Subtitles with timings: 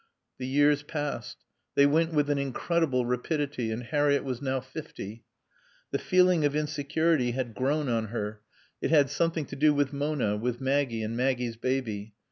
[0.39, 1.37] The years passed.
[1.75, 5.25] They went with an incredible rapidity, and Harriett was now fifty.
[5.91, 8.41] The feeling of insecurity had grown on her.
[8.81, 12.15] It had something to do with Mona, with Maggie and Maggie's baby.